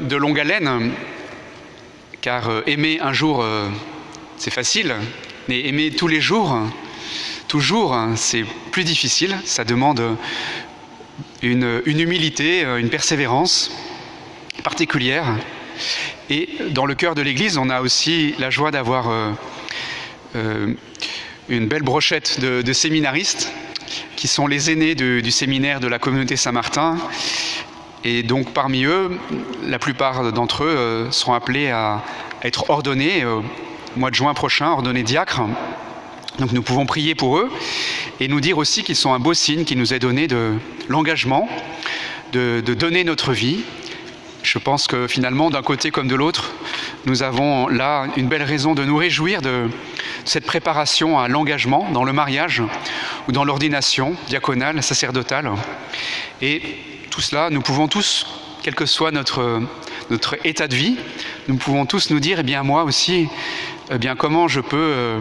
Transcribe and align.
de 0.00 0.16
longue 0.16 0.40
haleine, 0.40 0.92
car 2.20 2.48
euh, 2.48 2.62
aimer 2.66 3.00
un 3.00 3.12
jour, 3.12 3.42
euh, 3.42 3.68
c'est 4.36 4.52
facile, 4.52 4.94
mais 5.48 5.66
aimer 5.66 5.90
tous 5.90 6.08
les 6.08 6.20
jours, 6.20 6.58
toujours, 7.48 7.96
c'est 8.16 8.44
plus 8.72 8.84
difficile. 8.84 9.36
Ça 9.44 9.64
demande 9.64 10.16
une, 11.42 11.82
humilité, 11.86 12.62
une 12.62 12.88
persévérance 12.88 13.70
particulière. 14.62 15.26
Et 16.30 16.48
dans 16.70 16.86
le 16.86 16.94
cœur 16.94 17.14
de 17.14 17.22
l'Église, 17.22 17.58
on 17.58 17.68
a 17.68 17.82
aussi 17.82 18.34
la 18.38 18.48
joie 18.50 18.70
d'avoir 18.70 19.12
une 20.34 21.68
belle 21.68 21.82
brochette 21.82 22.40
de, 22.40 22.72
séminaristes 22.72 23.52
qui 24.16 24.26
sont 24.26 24.46
les 24.46 24.70
aînés 24.70 24.94
du 24.94 25.30
séminaire 25.30 25.80
de 25.80 25.86
la 25.86 25.98
communauté 25.98 26.36
Saint-Martin 26.36 26.96
et 28.04 28.22
donc 28.22 28.52
parmi 28.52 28.84
eux, 28.84 29.18
la 29.66 29.78
plupart 29.78 30.32
d'entre 30.32 30.64
eux 30.64 30.76
euh, 30.76 31.10
seront 31.10 31.32
appelés 31.32 31.70
à 31.70 32.02
être 32.42 32.68
ordonnés 32.68 33.24
euh, 33.24 33.36
au 33.96 33.98
mois 33.98 34.10
de 34.10 34.14
juin 34.14 34.34
prochain, 34.34 34.70
ordonnés 34.70 35.02
diacres. 35.02 35.42
Donc 36.38 36.52
nous 36.52 36.62
pouvons 36.62 36.84
prier 36.84 37.14
pour 37.14 37.38
eux 37.38 37.50
et 38.20 38.28
nous 38.28 38.40
dire 38.40 38.58
aussi 38.58 38.82
qu'ils 38.82 38.96
sont 38.96 39.14
un 39.14 39.18
beau 39.18 39.34
signe 39.34 39.64
qui 39.64 39.76
nous 39.76 39.94
est 39.94 39.98
donné 39.98 40.26
de 40.26 40.54
l'engagement, 40.88 41.48
de, 42.32 42.60
donner 42.60 43.04
notre 43.04 43.32
vie. 43.32 43.60
Je 44.42 44.58
pense 44.58 44.86
que 44.86 45.06
finalement, 45.06 45.48
d'un 45.48 45.62
côté 45.62 45.90
comme 45.90 46.08
de 46.08 46.14
l'autre, 46.14 46.52
nous 47.06 47.22
avons 47.22 47.68
là 47.68 48.08
une 48.16 48.28
belle 48.28 48.42
raison 48.42 48.74
de 48.74 48.84
nous 48.84 48.96
réjouir 48.96 49.40
de 49.40 49.68
cette 50.24 50.44
préparation 50.44 51.18
à 51.18 51.28
l'engagement 51.28 51.88
dans 51.92 52.04
le 52.04 52.12
mariage 52.12 52.62
ou 53.28 53.32
dans 53.32 53.44
l'ordination 53.44 54.14
diaconale, 54.26 54.82
sacerdotale. 54.82 55.50
Et 56.42 56.60
tout 57.14 57.20
cela, 57.20 57.48
nous 57.48 57.60
pouvons 57.60 57.86
tous, 57.86 58.26
quel 58.64 58.74
que 58.74 58.86
soit 58.86 59.12
notre, 59.12 59.60
état 60.42 60.66
de 60.66 60.74
vie, 60.74 60.96
nous 61.46 61.54
pouvons 61.54 61.86
tous 61.86 62.10
nous 62.10 62.18
dire, 62.18 62.40
eh 62.40 62.42
bien 62.42 62.64
moi 62.64 62.82
aussi, 62.82 63.28
eh 63.92 63.98
bien 63.98 64.16
comment 64.16 64.48
je 64.48 64.60
peux 64.60 64.76
euh, 64.76 65.20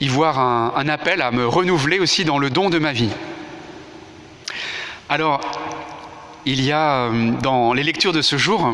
y 0.00 0.08
voir 0.08 0.38
un, 0.38 0.88
appel 0.88 1.20
à 1.20 1.30
me 1.30 1.46
renouveler 1.46 1.98
aussi 1.98 2.24
dans 2.24 2.38
le 2.38 2.48
don 2.48 2.70
de 2.70 2.78
ma 2.78 2.94
vie. 2.94 3.10
Alors, 5.10 5.42
il 6.46 6.64
y 6.64 6.72
a 6.72 7.10
euh, 7.10 7.32
dans 7.42 7.74
les 7.74 7.82
lectures 7.82 8.14
de 8.14 8.22
ce 8.22 8.38
jour 8.38 8.72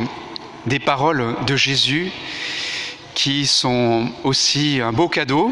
des 0.66 0.78
paroles 0.78 1.34
de 1.48 1.56
Jésus 1.56 2.12
qui 3.16 3.44
sont 3.44 4.08
aussi 4.22 4.80
un 4.80 4.92
beau 4.92 5.08
cadeau 5.08 5.50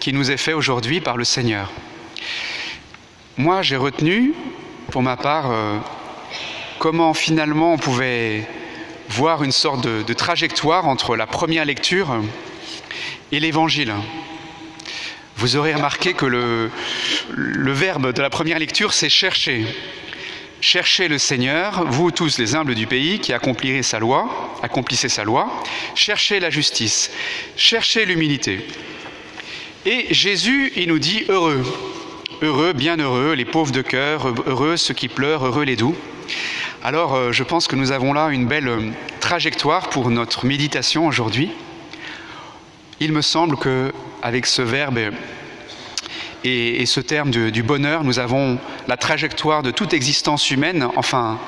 qui 0.00 0.14
nous 0.14 0.30
est 0.30 0.38
fait 0.38 0.54
aujourd'hui 0.54 1.02
par 1.02 1.18
le 1.18 1.24
Seigneur. 1.24 1.70
Moi, 3.36 3.60
j'ai 3.60 3.76
retenu 3.76 4.32
pour 4.90 5.02
ma 5.02 5.16
part, 5.16 5.50
euh, 5.50 5.78
comment 6.78 7.12
finalement 7.12 7.74
on 7.74 7.78
pouvait 7.78 8.46
voir 9.10 9.42
une 9.42 9.52
sorte 9.52 9.86
de, 9.86 10.12
trajectoire 10.12 10.86
entre 10.86 11.16
la 11.16 11.26
première 11.26 11.64
lecture 11.64 12.22
et 13.32 13.40
l'évangile. 13.40 13.92
Vous 15.36 15.56
aurez 15.56 15.74
remarqué 15.74 16.14
que 16.14 16.26
le, 16.26 16.70
le 17.36 17.72
verbe 17.72 18.12
de 18.12 18.22
la 18.22 18.30
première 18.30 18.58
lecture, 18.58 18.92
c'est 18.92 19.08
chercher. 19.08 19.66
Cherchez 20.60 21.06
le 21.06 21.18
Seigneur, 21.18 21.84
vous 21.86 22.10
tous 22.10 22.38
les 22.38 22.56
humbles 22.56 22.74
du 22.74 22.86
pays 22.86 23.20
qui 23.20 23.32
accomplirez 23.32 23.82
sa 23.82 23.98
loi, 24.00 24.56
accomplissez 24.62 25.08
sa 25.08 25.22
loi. 25.22 25.62
Cherchez 25.94 26.40
la 26.40 26.50
justice, 26.50 27.10
cherchez 27.56 28.04
l'humilité. 28.04 28.66
Et 29.86 30.12
Jésus, 30.12 30.72
il 30.76 30.88
nous 30.88 30.98
dit 30.98 31.24
heureux. 31.28 31.62
Heureux, 32.42 32.72
bienheureux, 32.72 33.32
les 33.32 33.46
pauvres 33.46 33.72
de 33.72 33.82
cœur, 33.82 34.32
heureux 34.46 34.76
ceux 34.76 34.92
qui 34.92 35.08
pleurent, 35.08 35.46
heureux 35.46 35.64
les 35.64 35.74
doux. 35.74 35.96
Alors 36.84 37.14
euh, 37.14 37.32
je 37.32 37.42
pense 37.42 37.66
que 37.66 37.74
nous 37.74 37.90
avons 37.90 38.12
là 38.12 38.28
une 38.28 38.46
belle 38.46 38.68
euh, 38.68 38.90
trajectoire 39.18 39.88
pour 39.88 40.08
notre 40.10 40.44
méditation 40.44 41.06
aujourd'hui. 41.06 41.50
Il 43.00 43.12
me 43.12 43.22
semble 43.22 43.56
que 43.56 43.92
avec 44.22 44.46
ce 44.46 44.62
verbe 44.62 45.00
et, 46.44 46.86
ce 46.86 47.00
terme 47.00 47.30
du 47.30 47.62
bonheur, 47.62 48.04
nous 48.04 48.20
avons 48.20 48.58
la 48.86 48.96
trajectoire 48.96 49.62
de 49.62 49.72
toute 49.72 49.92
existence 49.92 50.50
humaine, 50.50 50.86
enfin 50.96 51.40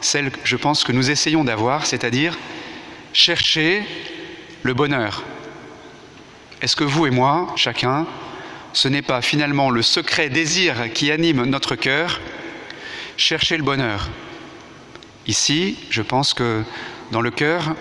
celle 0.00 0.30
que 0.30 0.38
je 0.44 0.56
pense 0.56 0.84
que 0.84 0.92
nous 0.92 1.10
essayons 1.10 1.42
d'avoir, 1.42 1.86
c'est-à-dire 1.86 2.38
chercher 3.12 3.82
le 4.62 4.74
bonheur. 4.74 5.24
Est-ce 6.62 6.76
que 6.76 6.84
vous 6.84 7.06
et 7.06 7.10
moi, 7.10 7.52
chacun, 7.56 8.06
ce 8.72 8.88
n'est 8.88 9.02
pas 9.02 9.22
finalement 9.22 9.70
le 9.70 9.82
secret 9.82 10.28
désir 10.28 10.92
qui 10.92 11.10
anime 11.10 11.44
notre 11.44 11.76
cœur, 11.76 12.20
chercher 13.16 13.56
le 13.56 13.62
bonheur. 13.62 14.08
Ici, 15.26 15.76
je 15.90 16.02
pense 16.02 16.34
que 16.34 16.62
dans 17.12 17.20
le 17.20 17.30
cœur, 17.30 17.74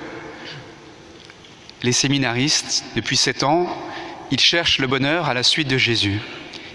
les 1.84 1.92
séminaristes, 1.92 2.84
depuis 2.96 3.18
sept 3.18 3.44
ans, 3.44 3.68
ils 4.32 4.40
cherchent 4.40 4.80
le 4.80 4.88
bonheur 4.88 5.30
à 5.30 5.34
la 5.34 5.44
suite 5.44 5.68
de 5.68 5.78
Jésus. 5.78 6.20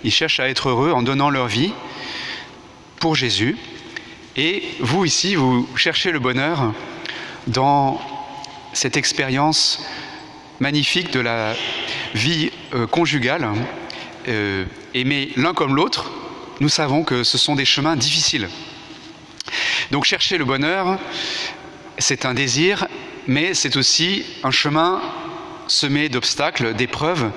Ils 0.03 0.13
cherchent 0.13 0.41
à 0.41 0.49
être 0.49 0.69
heureux 0.69 0.93
en 0.93 1.03
donnant 1.03 1.31
leur 1.31 1.47
vie 1.47 1.73
pour 3.01 3.15
Jésus. 3.15 3.57
Et 4.37 4.63
vous 4.81 5.05
ici, 5.05 5.35
vous 5.35 5.69
cherchez 5.77 6.11
le 6.11 6.19
bonheur 6.19 6.73
dans 7.47 8.01
cette 8.73 8.97
expérience 8.97 9.85
magnifique 10.61 11.13
de 11.13 11.21
la 11.21 11.55
vie 12.15 12.51
euh, 12.75 12.87
conjugale 12.87 13.49
euh, 14.29 14.65
aimer 14.95 15.31
l'un 15.37 15.55
comme 15.55 15.75
l'autre, 15.75 16.11
nous 16.61 16.69
savons 16.69 17.03
que 17.03 17.25
ce 17.25 17.39
sont 17.39 17.55
des 17.55 17.65
chemins 17.65 17.97
difficiles. 17.97 18.49
Donc 19.91 20.05
chercher 20.05 20.39
le 20.39 20.45
bonheur, 20.45 20.99
c'est 21.99 22.25
un 22.25 22.35
désir, 22.35 22.87
mais 23.27 23.55
c'est 23.55 23.77
aussi 23.77 24.25
un 24.43 24.51
chemin 24.51 25.01
semé 25.67 26.09
d'obstacles, 26.09 26.75
d'épreuves. 26.75 27.31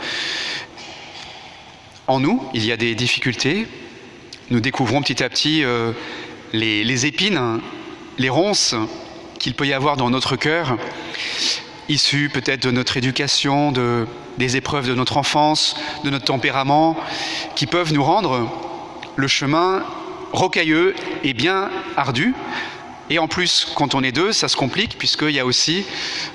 En 2.08 2.20
nous, 2.20 2.44
il 2.54 2.66
y 2.66 2.72
a 2.72 2.78
des 2.78 2.96
difficultés. 2.96 3.68
Nous 4.50 4.60
découvrons 4.60 5.02
petit 5.02 5.24
à 5.24 5.30
petit 5.30 5.64
euh, 5.64 5.92
les, 6.54 7.06
épines, 7.06 7.60
les 8.18 8.30
ronces 8.30 8.76
qu'il 9.40 9.54
peut 9.54 9.68
y 9.68 9.74
avoir 9.74 9.98
dans 9.98 10.10
notre 10.10 10.36
cœur, 10.36 10.78
issues 11.90 12.30
peut-être 12.30 12.64
de 12.64 12.72
notre 12.72 12.98
éducation, 12.98 13.72
de, 13.72 14.08
des 14.38 14.58
épreuves 14.58 14.88
de 14.88 14.94
notre 14.94 15.18
enfance, 15.18 15.76
de 16.04 16.10
notre 16.10 16.26
tempérament, 16.26 16.98
qui 17.56 17.66
peuvent 17.66 17.94
nous 17.94 18.04
rendre 18.04 18.50
le 19.16 19.28
chemin 19.28 19.84
rocailleux 20.32 20.96
et 21.24 21.34
bien 21.34 21.70
ardu. 21.96 22.34
Et 23.10 23.20
en 23.20 23.28
plus, 23.28 23.68
quand 23.76 23.96
on 23.96 24.04
est 24.04 24.12
deux, 24.12 24.34
ça 24.34 24.48
se 24.48 24.58
complique 24.58 24.98
puisqu'il 24.98 25.32
y 25.32 25.40
a 25.40 25.46
aussi 25.46 25.86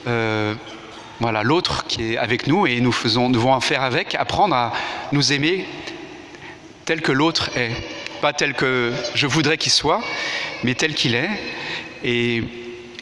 euh, 0.06 0.54
voilà, 1.20 1.42
l'autre 1.42 1.84
qui 1.86 2.14
est 2.14 2.16
avec 2.16 2.46
nous 2.46 2.66
et 2.66 2.80
nous, 2.80 2.92
faisons, 2.92 3.30
devons 3.30 3.58
faire 3.60 3.82
avec, 3.82 4.14
apprendre 4.14 4.54
à 4.54 4.72
nous 5.12 5.32
aimer 5.32 5.66
tel 6.84 7.02
que 7.02 7.12
l'autre 7.12 7.50
est. 7.56 7.72
Pas 8.20 8.32
tel 8.32 8.54
que 8.54 8.92
je 9.14 9.26
voudrais 9.26 9.58
qu'il 9.58 9.72
soit, 9.72 10.00
mais 10.62 10.74
tel 10.74 10.94
qu'il 10.94 11.14
est. 11.14 11.30
Et 12.04 12.42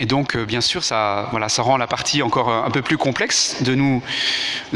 et 0.01 0.07
donc, 0.07 0.35
euh, 0.35 0.47
bien 0.47 0.63
sûr, 0.63 0.83
ça, 0.83 1.29
voilà, 1.31 1.51
ça 1.51 1.61
rend 1.61 1.77
la 1.77 1.87
partie 1.87 2.23
encore 2.23 2.49
euh, 2.49 2.63
un 2.63 2.71
peu 2.71 2.81
plus 2.81 2.97
complexe 2.97 3.63
de 3.63 3.75
nous 3.75 4.03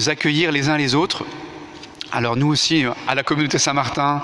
accueillir 0.07 0.53
les 0.53 0.69
uns 0.69 0.77
les 0.77 0.95
autres. 0.95 1.25
Alors 2.13 2.37
nous 2.37 2.49
aussi, 2.49 2.85
euh, 2.85 2.91
à 3.09 3.15
la 3.15 3.23
communauté 3.23 3.59
Saint-Martin, 3.59 4.23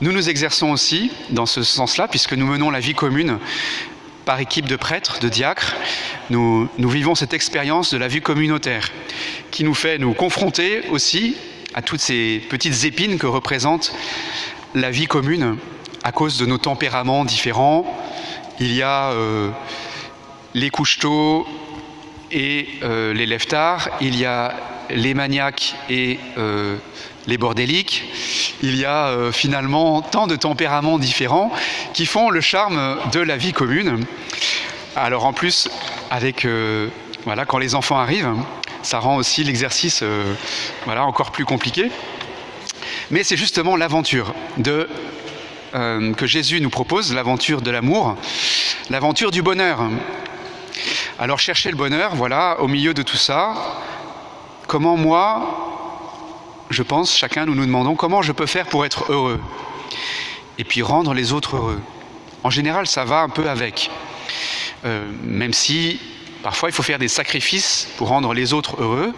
nous 0.00 0.10
nous 0.10 0.28
exerçons 0.28 0.72
aussi 0.72 1.12
dans 1.30 1.46
ce 1.46 1.62
sens-là, 1.62 2.08
puisque 2.08 2.32
nous 2.32 2.46
menons 2.46 2.68
la 2.70 2.80
vie 2.80 2.94
commune 2.94 3.38
par 4.24 4.40
équipe 4.40 4.66
de 4.66 4.74
prêtres, 4.74 5.20
de 5.20 5.28
diacres. 5.28 5.76
Nous, 6.30 6.68
nous 6.78 6.88
vivons 6.88 7.14
cette 7.14 7.32
expérience 7.32 7.92
de 7.92 7.96
la 7.96 8.08
vie 8.08 8.20
communautaire 8.20 8.90
qui 9.52 9.62
nous 9.62 9.74
fait 9.74 9.98
nous 9.98 10.14
confronter 10.14 10.82
aussi 10.90 11.36
à 11.74 11.82
toutes 11.82 12.00
ces 12.00 12.44
petites 12.50 12.84
épines 12.84 13.18
que 13.18 13.26
représente 13.26 13.92
la 14.74 14.90
vie 14.90 15.06
commune 15.06 15.58
à 16.02 16.10
cause 16.10 16.38
de 16.38 16.46
nos 16.46 16.58
tempéraments 16.58 17.24
différents, 17.24 17.86
il 18.60 18.72
y 18.72 18.82
a 18.82 19.10
euh, 19.10 19.50
les 20.54 20.70
couches-tôt 20.70 21.46
et 22.30 22.68
euh, 22.82 23.12
les 23.12 23.26
leftards, 23.26 23.88
il 24.00 24.16
y 24.16 24.24
a 24.24 24.54
les 24.90 25.14
maniaques 25.14 25.74
et 25.90 26.18
euh, 26.38 26.76
les 27.26 27.38
bordéliques. 27.38 28.04
Il 28.62 28.76
y 28.76 28.84
a 28.84 29.30
finalement 29.32 30.00
tant 30.00 30.26
de 30.26 30.36
tempéraments 30.36 30.98
différents 30.98 31.52
qui 31.92 32.06
font 32.06 32.30
le 32.30 32.40
charme 32.40 32.96
de 33.12 33.20
la 33.20 33.36
vie 33.36 33.52
commune. 33.52 34.06
Alors 34.94 35.26
en 35.26 35.34
plus, 35.34 35.68
avec 36.10 36.46
voilà, 37.24 37.44
quand 37.44 37.58
les 37.58 37.74
enfants 37.74 37.98
arrivent, 37.98 38.32
ça 38.82 38.98
rend 38.98 39.16
aussi 39.16 39.44
l'exercice 39.44 40.02
voilà, 40.86 41.04
encore 41.04 41.32
plus 41.32 41.44
compliqué. 41.44 41.90
Mais 43.10 43.24
c'est 43.24 43.36
justement 43.36 43.76
l'aventure 43.76 44.34
de 44.56 44.88
euh, 45.76 46.14
que 46.14 46.26
Jésus 46.26 46.60
nous 46.60 46.70
propose, 46.70 47.14
l'aventure 47.14 47.60
de 47.60 47.70
l'amour, 47.70 48.16
l'aventure 48.90 49.30
du 49.30 49.42
bonheur. 49.42 49.78
Alors 51.18 51.38
chercher 51.38 51.70
le 51.70 51.76
bonheur, 51.76 52.14
voilà, 52.14 52.60
au 52.60 52.68
milieu 52.68 52.94
de 52.94 53.02
tout 53.02 53.16
ça, 53.16 53.54
comment 54.66 54.96
moi, 54.96 55.84
je 56.70 56.82
pense, 56.82 57.16
chacun 57.16 57.46
nous 57.46 57.54
nous 57.54 57.66
demandons 57.66 57.94
comment 57.94 58.22
je 58.22 58.32
peux 58.32 58.46
faire 58.46 58.66
pour 58.66 58.84
être 58.84 59.10
heureux 59.10 59.40
et 60.58 60.64
puis 60.64 60.82
rendre 60.82 61.14
les 61.14 61.32
autres 61.32 61.56
heureux. 61.56 61.80
En 62.42 62.50
général, 62.50 62.86
ça 62.86 63.04
va 63.04 63.20
un 63.20 63.28
peu 63.28 63.48
avec. 63.48 63.90
euh, 64.84 65.04
même 65.22 65.52
si 65.52 66.00
parfois 66.42 66.68
il 66.68 66.72
faut 66.72 66.82
faire 66.82 66.98
des 66.98 67.08
sacrifices 67.08 67.88
pour 67.96 68.08
rendre 68.08 68.32
les 68.34 68.52
autres 68.52 68.80
heureux, 68.80 69.14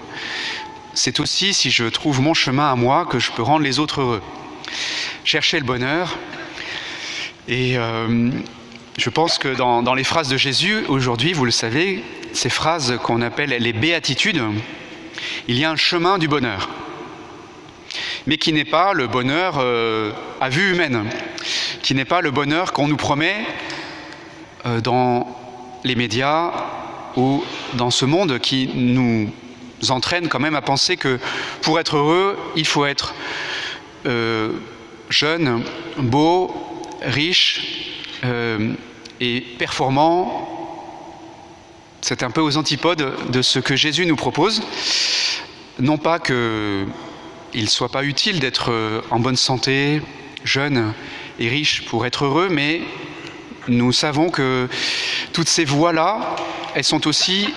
c'est 0.95 1.21
aussi 1.21 1.55
si 1.55 1.71
je 1.71 1.85
trouve 1.85 2.21
mon 2.21 2.35
chemin 2.35 2.71
à 2.71 2.75
moi 2.75 3.07
que 3.07 3.19
je 3.19 3.31
peux 3.33 3.43
rendre 3.43 3.63
les 3.65 3.79
autres 3.79 4.01
heureux. 4.01 4.23
Chercher 5.25 5.59
le 5.59 5.65
bonheur. 5.65 6.17
Et 7.49 7.79
euh, 7.79 8.31
je 8.99 9.11
pense 9.11 9.39
que 9.39 9.49
dans, 9.49 9.95
les 9.95 10.05
phrases 10.05 10.29
de 10.29 10.37
Jésus, 10.37 10.85
aujourd'hui, 10.89 11.33
vous 11.33 11.47
le 11.47 11.51
savez, 11.51 12.05
ces 12.35 12.51
phrases 12.51 12.99
qu'on 13.03 13.23
appelle 13.23 13.51
les 13.51 13.73
béatitudes, 13.73 14.43
il 15.49 15.59
y 15.59 15.65
a 15.65 15.71
un 15.71 15.77
chemin 15.77 16.19
du 16.19 16.29
bonheur 16.29 16.69
mais 18.27 18.37
qui 18.37 18.53
n'est 18.53 18.67
pas 18.67 18.93
le 18.93 19.07
bonheur 19.07 19.55
euh, 19.59 20.13
à 20.39 20.51
vue 20.51 20.73
humaine, 20.73 21.07
qui 21.81 21.95
n'est 21.95 22.05
pas 22.05 22.21
le 22.21 22.31
bonheur 22.31 22.75
qu'on 22.75 22.87
nous 22.87 22.99
promet 22.99 23.37
euh, 24.67 24.83
dans 24.83 25.27
les 25.83 25.95
médias 25.95 26.53
ou 27.17 27.43
dans 27.73 27.91
ce 27.91 28.05
monde 28.05 28.39
qui 28.39 28.69
nous 28.75 29.33
entraîne 29.89 30.29
quand 30.29 30.41
même 30.41 30.57
à 30.57 30.61
penser 30.61 30.99
que 30.99 31.19
pour 31.63 31.81
être 31.81 31.97
heureux, 31.97 32.39
il 32.55 32.67
faut 32.67 32.85
être 32.85 33.15
jeune, 35.09 35.63
beau, 35.97 36.69
riche 37.03 37.95
et 39.21 39.41
performant. 39.59 40.49
C'est 42.01 42.23
un 42.23 42.31
peu 42.31 42.41
aux 42.41 42.57
antipodes 42.57 43.13
de 43.31 43.43
ce 43.43 43.59
que 43.59 43.77
Jésus 43.77 44.07
nous 44.07 44.17
propose. 44.17 44.63
Non 45.79 45.99
pas 45.99 46.19
que 46.19 46.87
il 47.55 47.65
ne 47.65 47.69
soit 47.69 47.89
pas 47.89 48.05
utile 48.05 48.41
d'être 48.41 48.71
euh, 48.73 49.01
en 49.11 49.21
bonne 49.21 49.37
santé, 49.37 50.03
jeune 50.45 50.93
et 51.39 51.49
riche 51.49 51.85
pour 51.87 52.07
être 52.07 52.25
heureux, 52.25 52.49
mais 52.51 52.83
nous 53.69 53.93
savons 53.93 54.31
que 54.31 54.69
toutes 55.33 55.49
ces 55.49 55.65
voies-là, 55.65 56.37
elles 56.75 56.85
sont 56.85 57.07
aussi 57.07 57.53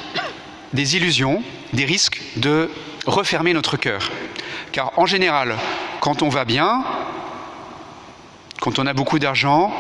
des 0.74 0.96
illusions, 0.96 1.44
des 1.74 1.86
risques 1.86 2.22
de 2.38 2.70
refermer 3.06 3.54
notre 3.54 3.78
cœur. 3.78 4.12
Car 4.72 4.98
en 4.98 5.06
général, 5.06 5.56
quand 6.00 6.22
on 6.22 6.30
va 6.30 6.46
bien, 6.46 6.84
quand 8.62 8.78
on 8.78 8.86
a 8.86 8.94
beaucoup 8.94 9.18
d'argent, 9.18 9.74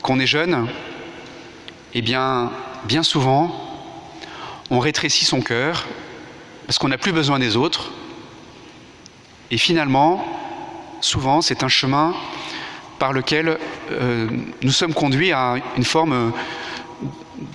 qu'on 0.00 0.20
est 0.20 0.28
jeune, 0.28 0.68
eh 1.92 2.02
bien, 2.02 2.52
bien 2.84 3.02
souvent, 3.02 3.52
on 4.70 4.78
rétrécit 4.78 5.24
son 5.24 5.40
cœur 5.40 5.84
parce 6.66 6.78
qu'on 6.78 6.86
n'a 6.86 6.98
plus 6.98 7.10
besoin 7.10 7.40
des 7.40 7.56
autres, 7.56 7.90
et 9.50 9.58
finalement, 9.58 10.24
souvent, 11.00 11.42
c'est 11.42 11.64
un 11.64 11.68
chemin 11.68 12.14
par 13.00 13.12
lequel 13.12 13.58
euh, 13.90 14.28
nous 14.62 14.70
sommes 14.70 14.94
conduits 14.94 15.32
à 15.32 15.56
une 15.76 15.84
forme 15.84 16.32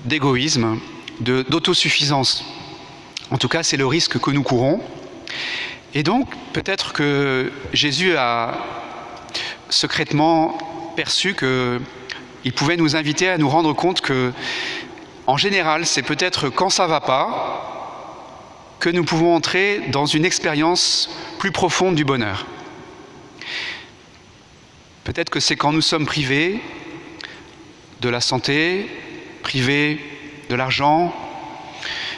d'égoïsme, 0.04 0.80
d'autosuffisance. 1.22 2.44
En 3.32 3.38
tout 3.38 3.48
cas, 3.48 3.64
c'est 3.64 3.78
le 3.78 3.88
risque 3.88 4.20
que 4.20 4.32
nous 4.32 4.44
courons. 4.44 4.82
Et 5.94 6.04
donc, 6.04 6.28
peut-être 6.52 6.92
que 6.92 7.54
Jésus 7.72 8.18
a 8.18 8.83
secrètement 9.74 10.58
perçu 10.96 11.36
qu'il 11.36 12.54
pouvait 12.54 12.78
nous 12.78 12.96
inviter 12.96 13.30
à 13.30 13.38
nous 13.38 13.50
rendre 13.50 13.74
compte 13.74 14.02
que, 14.02 14.32
en 15.28 15.38
général, 15.38 15.86
c'est 15.86 16.04
peut-être 16.04 16.50
quand 16.50 16.70
ça 16.70 16.88
va 16.88 17.02
pas 17.02 18.76
que 18.80 18.90
nous 18.90 19.04
pouvons 19.04 19.36
entrer 19.36 19.82
dans 19.90 20.06
une 20.06 20.26
expérience 20.26 21.10
plus 21.40 21.52
profonde 21.52 21.96
du 21.96 22.04
bonheur. 22.04 22.46
Peut-être 25.04 25.30
que 25.30 25.40
c'est 25.40 25.56
quand 25.56 25.74
nous 25.74 25.82
sommes 25.82 26.06
privés 26.06 26.62
de 28.02 28.10
la 28.10 28.22
santé, 28.22 28.90
privés 29.42 30.00
de 30.50 30.56
l'argent, 30.56 31.14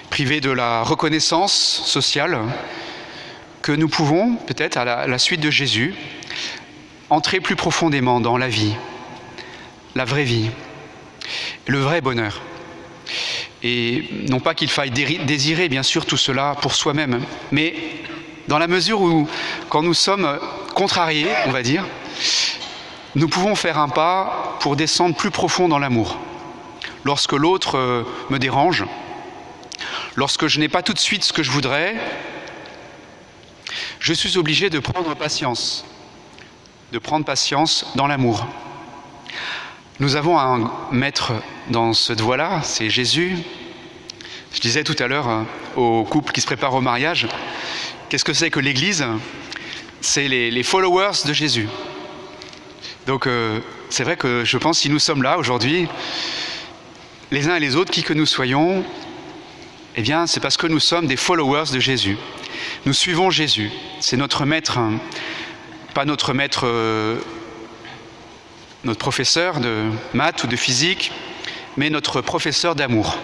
privés 0.09 0.41
de 0.41 0.49
la 0.49 0.81
reconnaissance 0.81 1.53
sociale, 1.53 2.39
que 3.61 3.71
nous 3.71 3.87
pouvons, 3.87 4.35
peut-être 4.35 4.77
à 4.77 5.07
la, 5.07 5.17
suite 5.17 5.41
de 5.41 5.49
Jésus, 5.49 5.95
entrer 7.09 7.39
plus 7.39 7.55
profondément 7.55 8.19
dans 8.19 8.37
la 8.37 8.47
vie, 8.47 8.73
la 9.95 10.05
vraie 10.05 10.23
vie, 10.23 10.49
le 11.67 11.79
vrai 11.79 12.01
bonheur. 12.01 12.41
Et 13.63 14.09
non 14.29 14.39
pas 14.39 14.53
qu'il 14.53 14.69
faille 14.69 14.91
désirer, 14.91 15.69
bien 15.69 15.83
sûr, 15.83 16.05
tout 16.05 16.17
cela 16.17 16.55
pour 16.61 16.75
soi-même, 16.75 17.21
mais 17.51 17.75
dans 18.47 18.59
la 18.59 18.67
mesure 18.67 19.01
où, 19.01 19.27
quand 19.69 19.81
nous 19.81 19.93
sommes 19.93 20.39
contrariés, 20.75 21.31
on 21.47 21.51
va 21.51 21.63
dire, 21.63 21.83
nous 23.15 23.27
pouvons 23.27 23.55
faire 23.55 23.79
un 23.79 23.89
pas 23.89 24.57
pour 24.59 24.75
descendre 24.75 25.15
plus 25.15 25.31
profond 25.31 25.67
dans 25.67 25.79
l'amour. 25.79 26.19
Lorsque 27.05 27.33
l'autre 27.33 27.77
euh, 27.77 28.03
me 28.29 28.39
dérange, 28.39 28.83
lorsque 30.15 30.47
je 30.47 30.59
n'ai 30.59 30.69
pas 30.69 30.81
tout 30.81 30.93
de 30.93 30.99
suite 30.99 31.23
ce 31.23 31.33
que 31.33 31.43
je 31.43 31.51
voudrais, 31.51 31.95
je 33.99 34.13
suis 34.13 34.37
obligé 34.37 34.69
de 34.69 34.79
prendre 34.79 35.15
patience, 35.15 35.85
de 36.91 36.99
prendre 36.99 37.25
patience 37.25 37.85
dans 37.95 38.07
l'amour. 38.07 38.47
Nous 39.99 40.15
avons 40.15 40.37
un 40.37 40.71
maître 40.91 41.33
dans 41.69 41.93
cette 41.93 42.21
voie-là, 42.21 42.61
c'est 42.63 42.89
Jésus. 42.89 43.37
Je 44.53 44.59
disais 44.59 44.83
tout 44.83 44.95
à 44.99 45.07
l'heure 45.07 45.29
euh, 45.29 45.43
aux 45.75 46.03
couples 46.03 46.31
qui 46.31 46.41
se 46.41 46.45
préparent 46.45 46.75
au 46.75 46.81
mariage, 46.81 47.27
qu'est-ce 48.09 48.23
que 48.23 48.33
c'est 48.33 48.49
que 48.49 48.59
l'Église? 48.59 49.05
C'est 50.01 50.27
les, 50.27 50.63
followers 50.63 51.25
de 51.25 51.33
Jésus. 51.33 51.67
Donc 53.07 53.25
euh, 53.25 53.59
c'est 53.89 54.03
vrai 54.03 54.17
que 54.17 54.43
je 54.45 54.57
pense 54.57 54.79
si 54.79 54.89
nous 54.89 54.99
sommes 54.99 55.23
là 55.23 55.37
aujourd'hui, 55.37 55.87
les 57.31 57.49
uns 57.49 57.55
et 57.55 57.59
les 57.59 57.75
autres, 57.75 57.91
qui 57.91 58.03
que 58.03 58.13
nous 58.13 58.25
soyons, 58.25 58.83
eh 59.95 60.01
bien 60.01 60.27
c'est 60.27 60.39
parce 60.39 60.57
que 60.57 60.67
nous 60.67 60.79
sommes 60.79 61.07
des 61.07 61.17
followers 61.17 61.71
de 61.73 61.79
Jésus. 61.79 62.17
Nous 62.85 62.93
suivons 62.93 63.31
Jésus. 63.31 63.71
C'est 63.99 64.17
notre 64.17 64.45
maître, 64.45 64.77
hein. 64.77 64.99
Pas 65.95 66.03
notre 66.03 66.33
maître 66.33 66.67
euh, 66.67 67.17
notre 68.83 68.99
professeur 68.99 69.61
de 69.61 69.89
maths 70.13 70.43
ou 70.43 70.47
de 70.47 70.57
physique, 70.57 71.13
mais 71.77 71.89
notre 71.89 72.19
professeur 72.19 72.75
d'amour. 72.75 73.17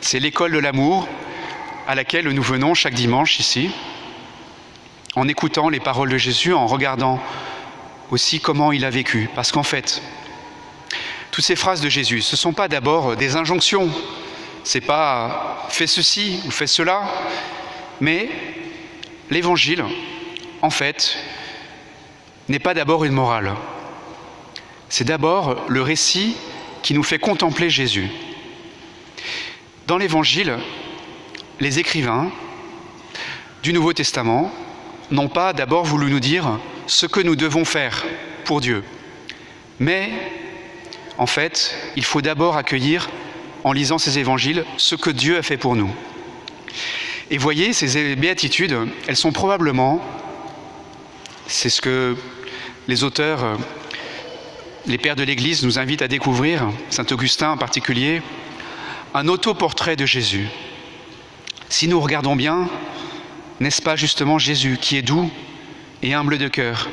C'est 0.00 0.18
l'école 0.18 0.52
de 0.52 0.58
l'amour 0.58 1.06
à 1.86 1.94
laquelle 1.94 2.26
nous 2.30 2.42
venons 2.42 2.72
chaque 2.72 2.94
dimanche 2.94 3.38
ici, 3.38 3.70
en 5.16 5.28
écoutant 5.28 5.68
les 5.68 5.80
paroles 5.80 6.08
de 6.08 6.16
Jésus, 6.16 6.54
en 6.54 6.66
regardant 6.66 7.20
aussi 8.10 8.40
comment 8.40 8.72
il 8.72 8.86
a 8.86 8.90
vécu. 8.90 9.28
Parce 9.34 9.52
qu'en 9.52 9.62
fait, 9.62 10.00
toutes 11.30 11.44
ces 11.44 11.56
phrases 11.56 11.82
de 11.82 11.90
Jésus, 11.90 12.22
ce 12.22 12.36
ne 12.36 12.38
sont 12.38 12.54
pas 12.54 12.68
d'abord 12.68 13.16
des 13.16 13.36
injonctions, 13.36 13.90
c'est 14.64 14.80
pas 14.80 15.66
fais 15.68 15.86
ceci 15.86 16.40
ou 16.46 16.50
fais 16.50 16.66
cela, 16.66 17.02
mais 18.00 18.30
l'évangile, 19.28 19.84
en 20.62 20.70
fait, 20.70 21.18
n'est 22.52 22.60
pas 22.60 22.74
d'abord 22.74 23.04
une 23.04 23.12
morale 23.12 23.52
c'est 24.92 25.04
d'abord 25.04 25.64
le 25.68 25.80
récit 25.80 26.36
qui 26.82 26.92
nous 26.92 27.02
fait 27.02 27.18
contempler 27.18 27.70
Jésus. 27.70 28.10
Dans 29.86 29.96
l'Évangile, 29.96 30.58
les 31.60 31.78
écrivains 31.78 32.30
du 33.62 33.72
Nouveau 33.72 33.94
Testament 33.94 34.52
n'ont 35.10 35.30
pas 35.30 35.54
d'abord 35.54 35.86
voulu 35.86 36.10
nous 36.10 36.20
dire 36.20 36.60
ce 36.86 37.06
que 37.06 37.20
nous 37.20 37.36
devons 37.36 37.64
faire 37.64 38.04
pour 38.44 38.60
Dieu, 38.60 38.84
mais 39.78 40.10
en 41.16 41.26
fait, 41.26 41.74
il 41.96 42.04
faut 42.04 42.20
d'abord 42.20 42.58
accueillir, 42.58 43.08
en 43.64 43.72
lisant 43.72 43.96
ces 43.96 44.18
évangiles, 44.18 44.66
ce 44.76 44.94
que 44.94 45.08
Dieu 45.08 45.38
a 45.38 45.42
fait 45.42 45.56
pour 45.56 45.74
nous. 45.74 45.90
Et 47.30 47.38
voyez, 47.38 47.72
ces 47.72 48.14
béatitudes, 48.14 48.76
elles 49.06 49.16
sont 49.16 49.32
probablement, 49.32 50.04
c'est 51.46 51.70
ce 51.70 51.80
que 51.80 52.14
les 52.88 53.04
auteurs 53.04 53.58
les 54.86 54.98
pères 54.98 55.16
de 55.16 55.22
l'Église 55.22 55.62
nous 55.62 55.78
invitent 55.78 56.02
à 56.02 56.08
découvrir, 56.08 56.68
Saint 56.90 57.06
Augustin 57.12 57.50
en 57.50 57.56
particulier, 57.56 58.20
un 59.14 59.28
autoportrait 59.28 59.94
de 59.94 60.06
Jésus. 60.06 60.48
Si 61.68 61.86
nous 61.86 62.00
regardons 62.00 62.34
bien, 62.34 62.68
n'est-ce 63.60 63.80
pas 63.80 63.94
justement 63.94 64.38
Jésus 64.38 64.78
qui 64.80 64.96
est 64.96 65.02
doux 65.02 65.30
et 66.02 66.14
humble 66.14 66.36
de 66.36 66.48
cœur? 66.48 66.90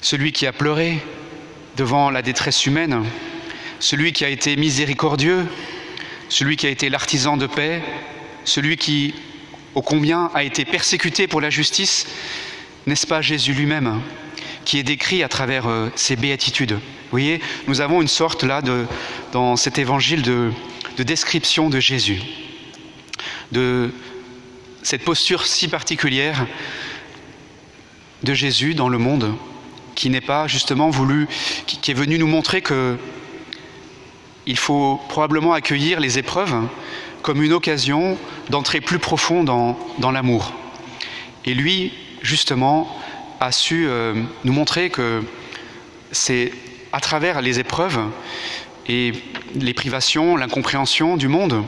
Celui 0.00 0.30
qui 0.30 0.46
a 0.46 0.52
pleuré 0.52 1.02
devant 1.76 2.10
la 2.10 2.22
détresse 2.22 2.66
humaine, 2.66 3.04
celui 3.80 4.12
qui 4.12 4.24
a 4.24 4.28
été 4.28 4.54
miséricordieux, 4.56 5.44
celui 6.28 6.56
qui 6.56 6.66
a 6.68 6.70
été 6.70 6.88
l'artisan 6.88 7.36
de 7.36 7.46
paix, 7.46 7.82
celui 8.44 8.76
qui, 8.76 9.14
ô 9.74 9.82
combien, 9.82 10.30
a 10.34 10.44
été 10.44 10.64
persécuté 10.64 11.26
pour 11.26 11.40
la 11.40 11.50
justice, 11.50 12.06
n'est-ce 12.86 13.06
pas 13.06 13.20
Jésus 13.20 13.52
lui-même 13.52 14.00
qui 14.64 14.78
est 14.78 14.82
décrit 14.82 15.22
à 15.22 15.28
travers 15.28 15.66
euh, 15.66 15.90
ces 15.96 16.16
béatitudes? 16.16 16.72
Vous 16.72 17.10
voyez, 17.10 17.40
nous 17.68 17.80
avons 17.80 18.00
une 18.00 18.08
sorte 18.08 18.42
là 18.42 18.62
de, 18.62 18.86
dans 19.32 19.56
cet 19.56 19.78
évangile 19.78 20.22
de, 20.22 20.52
de 20.96 21.02
description 21.02 21.68
de 21.68 21.80
Jésus, 21.80 22.20
de 23.52 23.92
cette 24.82 25.04
posture 25.04 25.46
si 25.46 25.68
particulière 25.68 26.46
de 28.22 28.34
Jésus 28.34 28.74
dans 28.74 28.88
le 28.88 28.98
monde, 28.98 29.34
qui 29.94 30.10
n'est 30.10 30.20
pas 30.20 30.46
justement 30.46 30.90
voulu, 30.90 31.26
qui, 31.66 31.90
est 31.90 31.94
venu 31.94 32.18
nous 32.18 32.26
montrer 32.26 32.60
que 32.60 32.96
il 34.46 34.56
faut 34.56 35.00
probablement 35.08 35.54
accueillir 35.54 35.98
les 35.98 36.18
épreuves 36.18 36.68
comme 37.22 37.42
une 37.42 37.52
occasion 37.52 38.16
d'entrer 38.48 38.80
plus 38.80 39.00
profond 39.00 39.42
dans, 39.42 39.76
dans 39.98 40.12
l'amour. 40.12 40.52
Et 41.44 41.54
lui, 41.54 41.92
justement, 42.26 42.88
a 43.40 43.52
su 43.52 43.86
euh, 43.86 44.14
nous 44.44 44.52
montrer 44.52 44.90
que 44.90 45.22
c'est 46.10 46.52
à 46.92 47.00
travers 47.00 47.40
les 47.40 47.58
épreuves 47.60 48.00
et 48.88 49.12
les 49.54 49.74
privations, 49.74 50.36
l'incompréhension 50.36 51.16
du 51.16 51.28
monde, 51.28 51.64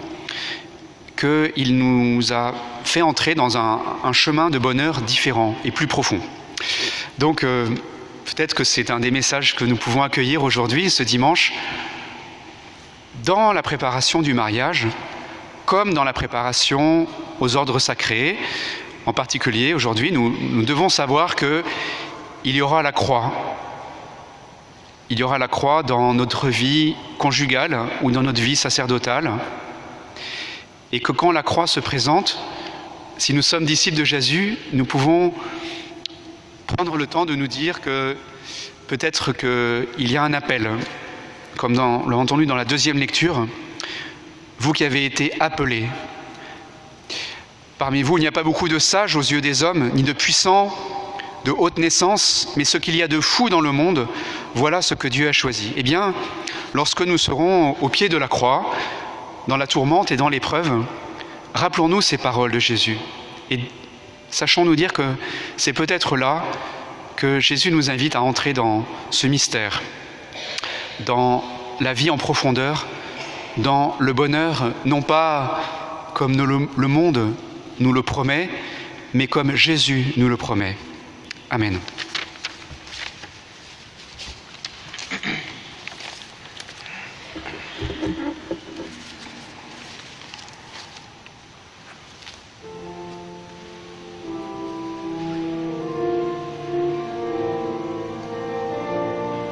qu'il 1.17 1.79
nous 1.79 2.33
a 2.33 2.55
fait 2.85 3.03
entrer 3.03 3.35
dans 3.35 3.57
un, 3.57 4.13
chemin 4.13 4.51
de 4.51 4.59
bonheur 4.59 5.01
différent 5.01 5.57
et 5.65 5.71
plus 5.71 5.87
profond. 5.87 6.21
Donc, 7.19 7.45
euh, 7.45 7.67
peut-être 8.25 8.55
que 8.55 8.65
c'est 8.65 8.91
un 8.91 9.01
des 9.01 9.11
messages 9.11 9.57
que 9.57 9.65
nous 9.65 9.77
pouvons 9.77 10.03
accueillir 10.03 10.43
aujourd'hui, 10.43 10.91
ce 10.91 11.03
dimanche, 11.03 11.53
dans 13.25 13.53
la 13.53 13.63
préparation 13.63 14.23
du 14.23 14.33
mariage, 14.33 14.87
comme 15.67 15.93
dans 15.93 16.05
la 16.05 16.13
préparation 16.13 17.07
aux 17.41 17.57
ordres 17.57 17.79
sacrés. 17.79 18.39
En 19.09 19.15
particulier, 19.15 19.73
aujourd'hui, 19.73 20.13
nous, 20.13 20.63
devons 20.65 20.91
savoir 20.91 21.35
qu'il 21.35 21.65
y 22.45 22.61
aura 22.61 22.83
la 22.83 22.93
croix. 22.93 23.33
Il 25.09 25.19
y 25.19 25.23
aura 25.23 25.39
la 25.39 25.49
croix 25.49 25.83
dans 25.83 26.13
notre 26.13 26.49
vie 26.49 26.95
conjugale 27.17 27.79
ou 28.03 28.11
dans 28.11 28.23
notre 28.23 28.43
vie 28.43 28.55
sacerdotale. 28.55 29.31
Et 30.93 31.01
que 31.01 31.13
quand 31.13 31.33
la 31.33 31.43
croix 31.43 31.67
se 31.67 31.81
présente, 31.81 32.39
si 33.17 33.33
nous 33.33 33.41
sommes 33.41 33.65
disciples 33.65 33.97
de 33.97 34.05
Jésus, 34.05 34.59
nous 34.75 34.85
pouvons 34.85 35.33
prendre 36.67 36.99
le 36.99 37.07
temps 37.07 37.25
de 37.25 37.35
nous 37.35 37.49
dire 37.49 37.81
que 37.81 38.15
peut-être 38.89 39.33
qu'il 39.33 40.13
y 40.13 40.19
a 40.19 40.23
un 40.23 40.35
appel, 40.35 40.69
comme 41.57 41.79
on 41.79 42.07
l'a 42.11 42.19
entendu 42.19 42.45
dans 42.45 42.57
la 42.57 42.67
deuxième 42.67 42.99
lecture, 42.99 43.47
vous 44.59 44.75
qui 44.75 44.85
avez 44.85 45.07
été 45.07 45.33
appelés. 45.41 45.87
Parmi 47.79 48.03
vous, 48.03 48.19
il 48.19 48.23
n'y 48.23 48.27
a 48.27 48.33
pas 48.33 48.43
beaucoup 48.43 48.69
de 48.69 48.81
sages 48.81 49.15
aux 49.15 49.23
yeux 49.23 49.41
des 49.41 49.63
hommes, 49.63 49.91
ni 49.95 50.03
de 50.03 50.13
puissants, 50.13 50.77
de 51.45 51.53
haute 51.53 51.79
naissance, 51.79 52.53
mais 52.57 52.65
ce 52.65 52.77
qu'il 52.77 52.97
y 52.97 53.05
a 53.05 53.09
de 53.09 53.21
fou 53.21 53.51
dans 53.51 53.61
le 53.61 53.71
monde, 53.71 54.09
voilà 54.57 54.83
ce 54.83 54.95
que 54.95 55.07
Dieu 55.07 55.29
a 55.29 55.33
choisi. 55.33 55.73
Eh 55.77 55.85
bien, 55.85 56.13
lorsque 56.75 57.03
nous 57.03 57.19
serons 57.19 57.77
au 57.81 57.89
pied 57.89 58.09
de 58.09 58.17
la 58.17 58.27
croix, 58.27 58.69
dans 59.47 59.57
la 59.57 59.69
tourmente 59.69 60.11
et 60.11 60.17
dans 60.17 60.29
l'épreuve, 60.29 60.85
rappelons-nous 61.55 62.01
ces 62.03 62.19
paroles 62.19 62.51
de 62.51 62.59
Jésus 62.59 62.99
et 63.51 63.61
sachons 64.29 64.65
nous 64.65 64.77
dire 64.77 64.93
que 64.93 65.05
c'est 65.57 65.73
peut-être 65.73 66.17
là 66.17 66.45
que 67.15 67.39
Jésus 67.39 67.71
nous 67.71 67.91
invite 67.91 68.17
à 68.17 68.23
entrer 68.23 68.55
dans 68.55 68.85
ce 69.11 69.29
mystère, 69.29 69.83
dans 71.07 71.45
la 71.81 71.95
vie 71.95 72.11
en 72.11 72.19
profondeur, 72.19 72.89
dans 73.57 73.95
le 74.01 74.13
bonheur, 74.13 74.73
non 74.85 75.01
pas 75.01 75.61
comme 76.15 76.37
le 76.37 76.89
monde 76.89 77.33
nous 77.81 77.93
le 77.93 78.03
promet, 78.03 78.49
mais 79.15 79.27
comme 79.27 79.55
Jésus 79.55 80.13
nous 80.17 80.29
le 80.29 80.37
promet. 80.37 80.77
Amen. 81.51 81.79